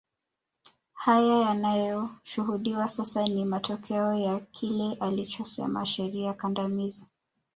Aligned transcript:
Haya 0.93 1.37
yanayoshuhudiwa 1.39 2.89
sasa 2.89 3.25
ni 3.27 3.45
matokeo 3.45 4.13
ya 4.13 4.39
kile 4.39 4.93
alichosema 4.99 5.85
sheria 5.85 6.33
kandamizi 6.33 7.05